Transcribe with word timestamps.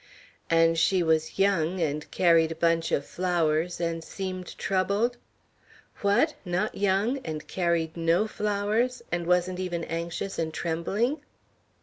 "And 0.49 0.79
she 0.79 1.03
was 1.03 1.37
young, 1.37 1.79
and 1.79 2.09
carried 2.09 2.51
a 2.51 2.55
bunch 2.55 2.91
of 2.91 3.05
flowers, 3.05 3.79
and 3.79 4.03
seemed 4.03 4.57
troubled? 4.57 5.17
What! 6.01 6.33
not 6.43 6.73
young, 6.75 7.19
and 7.19 7.47
carried 7.47 7.95
no 7.95 8.25
flowers 8.25 9.03
and 9.11 9.27
wasn't 9.27 9.59
even 9.59 9.83
anxious 9.83 10.39
and 10.39 10.51
trembling?" 10.51 11.21